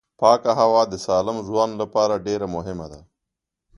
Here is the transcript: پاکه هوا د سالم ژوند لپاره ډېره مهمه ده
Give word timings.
پاکه 0.19 0.51
هوا 0.59 0.81
د 0.87 0.93
سالم 1.05 1.37
ژوند 1.47 1.73
لپاره 1.81 2.23
ډېره 2.27 2.47
مهمه 2.55 2.87
ده 2.91 2.99